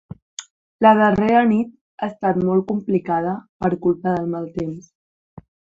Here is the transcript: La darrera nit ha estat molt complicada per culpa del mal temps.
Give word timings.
La 0.85 0.93
darrera 0.99 1.43
nit 1.51 1.77
ha 2.01 2.09
estat 2.13 2.41
molt 2.49 2.67
complicada 2.73 3.39
per 3.63 3.75
culpa 3.87 4.19
del 4.19 4.35
mal 4.37 4.53
temps. 4.61 4.93